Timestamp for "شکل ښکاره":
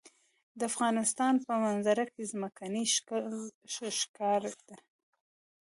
2.95-4.53